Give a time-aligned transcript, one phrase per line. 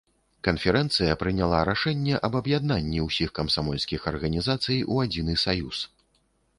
[0.45, 5.89] Канферэнцыя прыняла рашэнне аб аб'яднанні ўсіх камсамольскіх арганізацый у адзіны саюз.